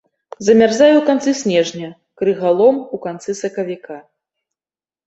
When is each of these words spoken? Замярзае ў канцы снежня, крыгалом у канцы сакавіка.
Замярзае 0.45 0.93
ў 0.97 1.01
канцы 1.09 1.33
снежня, 1.41 1.89
крыгалом 2.23 2.75
у 2.97 3.05
канцы 3.05 3.31
сакавіка. 3.43 4.05